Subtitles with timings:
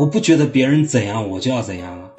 [0.00, 2.10] 我不觉得别人怎样我就要怎样啊。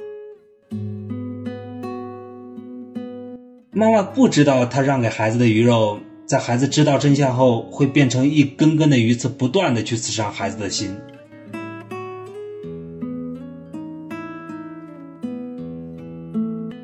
[3.72, 5.98] 妈妈不知道她让给孩子的鱼肉，
[6.28, 10.96] 在孩子知道真相后，会变成一根根的鱼刺，不断的去刺伤孩子的心。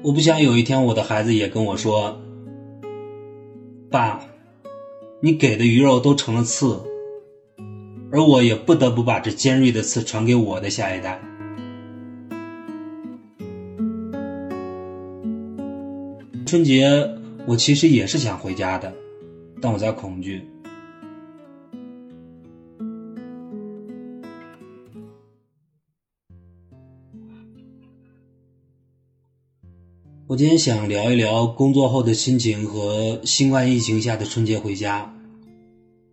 [0.02, 2.20] 我不想有一天我的孩子也跟我说
[3.92, 4.20] ：“爸，
[5.22, 6.82] 你给的鱼肉都成了刺，
[8.18, 11.22] 而我也不得不把这尖锐的刺传给我的下一代。”
[16.48, 16.88] 春节
[17.46, 18.92] 我其实也是想回家的，
[19.62, 20.44] 但我在恐惧。
[30.26, 35.17] 我今天想聊一聊工作后的心情和新冠疫情下的春节回家。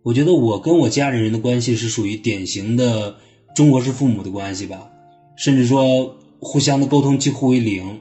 [0.04, 3.16] 我觉得我跟我家里人的关系是属于典型的
[3.54, 4.90] 中国式父母的关系吧，
[5.34, 8.00] 甚至说互相的沟通几乎为零。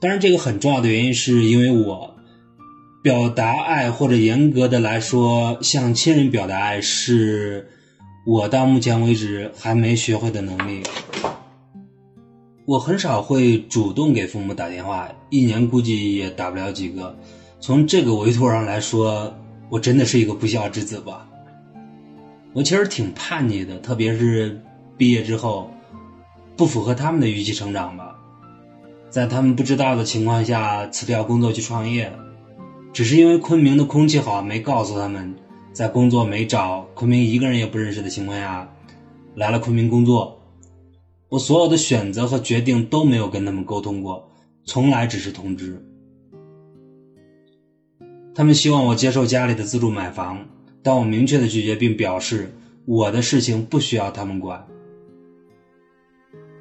[0.00, 2.14] 当然，这个很重要的原因是因为我
[3.02, 7.68] 表达爱，或者严格的来说，向亲人表达爱，是
[8.26, 10.82] 我到目前为止还没学会的能力。
[12.64, 17.14] 我很少会主动给父母打电话，一年估计也打不了几个。
[17.60, 19.34] 从这个维度上来说，
[19.70, 21.26] 我真的是一个不孝之子吧。
[22.52, 24.60] 我其实挺叛逆的，特别是
[24.98, 25.70] 毕业之后，
[26.56, 28.16] 不符合他们的预期成长吧。
[29.08, 32.12] 在他们不知道的情况下辞掉工作去创业，
[32.92, 35.34] 只是因为昆明的空气好，没告诉他们。
[35.72, 38.68] 在工作没找，昆明一个人也不认识的情况下，
[39.36, 40.36] 来了昆明工作。
[41.28, 44.28] 我所有的选择和决定都没有跟他们沟通过，
[44.64, 45.80] 从来只是通知。
[48.34, 50.46] 他们希望我接受家里的资助买房，
[50.82, 52.52] 但我明确的拒绝，并表示
[52.86, 54.64] 我的事情不需要他们管。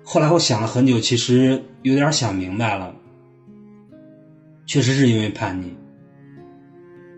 [0.03, 2.95] 后来我想了很久，其实有点想明白了，
[4.65, 5.75] 确实是因为叛逆。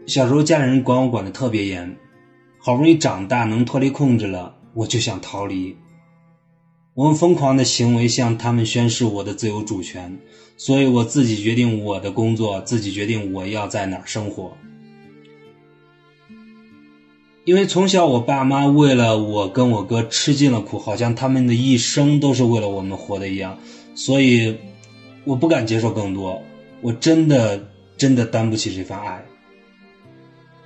[0.06, 1.96] 小时候家里人管我管的特别严，
[2.60, 5.76] 好不容易长大能脱离控制了，我就想逃离。
[6.94, 10.20] 我们疯狂的行为向他们宣示我的自由主权，
[10.58, 14.58] 所以我自己决定我的工作，自己决定我要在哪儿生活。
[17.46, 23.58] 因为从小我爸妈为了我跟我哥吃尽了苦，好像他们的一生都是为了我们活的一样，
[23.96, 24.58] 所以
[25.24, 26.42] 我不敢接受更多。
[26.82, 29.24] 我真的真的担不起这份爱。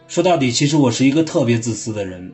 [0.08, 2.34] 说到底，其实我是一个特别自私的人，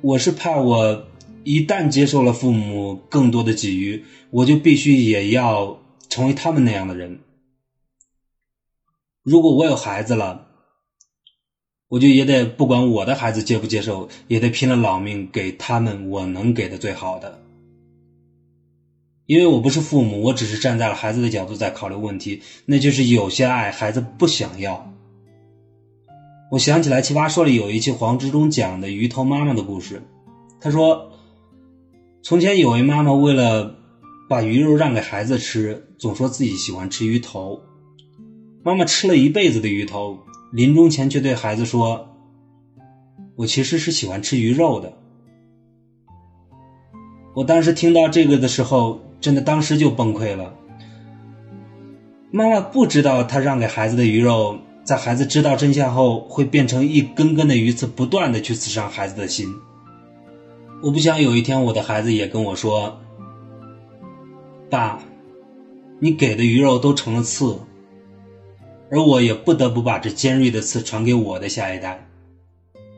[0.00, 1.04] 我是怕我。
[1.48, 7.20] 一旦接受了父母更多的给予，我就必须也要成为他们那样的人。
[9.22, 10.46] 如果我有孩子了，
[11.88, 17.40] 我就也得不管我的孩子接不接受，也得拼了老命给他们我能给的最好的。
[19.24, 24.92] 因为我不是父母，我只是站在了孩子的角度在考虑问题，那就是有些爱孩子不想要。
[26.50, 30.02] 我想起来《奇葩说》里有一期黄志忠讲的鱼头妈妈的故事，
[30.60, 31.10] 他说。
[32.20, 33.76] 从前有位妈妈，为了
[34.28, 37.62] 把鱼肉让给孩子吃，总说自己喜欢吃鱼头。
[38.62, 40.18] 妈妈吃了一辈子的鱼头，
[40.52, 42.08] 临终前却对孩子说
[43.36, 44.92] ：“我其实是喜欢吃鱼肉的。”
[47.34, 50.52] 我当时听到这个的时候，真的当时就崩溃了。
[52.30, 59.46] 妈妈不知道，她让给孩子的鱼肉，在孩子知道真相后，会变成一根根的鱼刺，不断的去刺伤孩子的心。
[60.80, 63.00] 我不想有一天我的孩子也跟我说
[64.70, 65.02] ：“爸，
[65.98, 67.58] 你给的鱼肉都成了刺，
[68.88, 72.08] 而我也不得不把这尖锐的刺传给我的下一代。”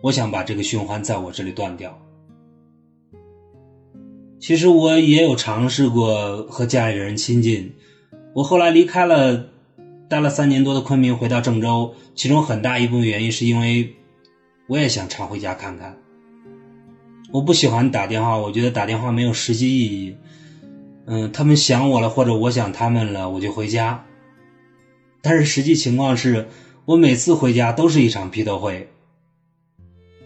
[0.02, 1.98] 我想把这个循环在我这里断掉。
[4.38, 7.74] 其实我也有尝试过和家里人亲近。
[8.34, 9.46] 我后来离开了，
[10.08, 13.94] 待了三年多的昆明，回到郑州，其中很大一部分原因是因为
[14.68, 15.98] 我也想常回家看看。
[17.32, 20.16] 我不喜欢打电话，我觉得打电话没有实际意义。
[21.06, 24.04] 嗯，他们想我了，或者我想他们了，我就回家。
[25.22, 26.48] 但是实际情况是，
[26.86, 28.88] 我每次回家都是一场批斗会。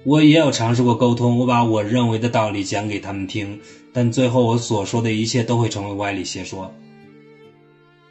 [0.04, 3.60] 我也有尝试过沟通，我把我认为的道理讲给他们听，
[3.92, 6.72] 但最后我所说的一切都会成为歪理邪说。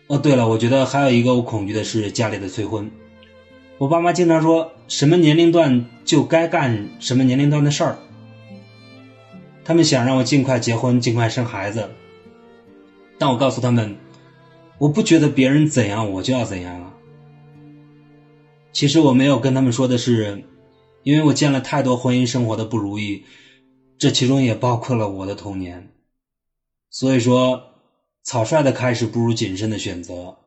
[0.08, 2.92] 哦，对了，我觉得还有一个我恐惧的是家里的催婚。
[3.78, 7.98] 我爸妈经常说什么年龄段就该干什么年龄段的事儿。
[9.66, 11.90] 他们想让我尽快结婚，尽快生孩子，
[13.18, 13.96] 但我告诉他们，
[14.78, 16.94] 我不觉得别人怎样我就要怎样啊。
[18.74, 20.44] 其实我没有跟他们说的是，
[21.04, 23.24] 因为我见了太多婚姻生活的不如意，
[23.98, 25.92] 这其中也包括了我的童年，
[26.90, 27.62] 所以说，
[28.24, 30.38] 草率的开始不如谨慎的选择。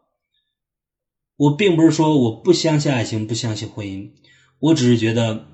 [1.36, 4.10] 我并不是说我不相信爱情，不相信婚姻，
[4.58, 5.46] 我只是觉得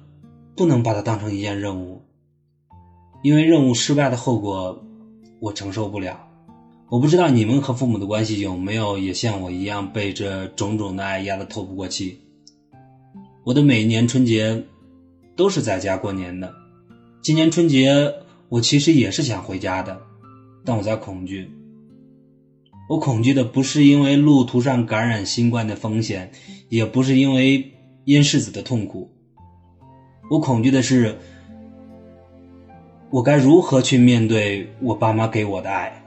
[0.57, 2.03] 不能把它当成一件任务，
[3.23, 4.85] 因为任务失败的后果
[5.41, 6.29] 我承受不了。
[6.89, 12.21] 我不知道你们和父母的关系有没有也像我一样被这种种的爱压得透不过气。
[13.45, 14.65] 我的每年春节
[15.35, 16.53] 都是在家过年的，
[17.23, 18.15] 今年春节
[18.49, 20.03] 我其实也是想回家的，
[20.65, 21.51] 但我在恐惧。
[22.89, 26.31] 我恐惧的不是因为路途上感染新冠的风险，
[26.69, 27.73] 也不是因为
[28.05, 29.11] 因世子的痛苦。
[30.31, 31.19] 我恐惧的是，
[33.13, 36.02] 我该如何去面对我爸妈给我的爱。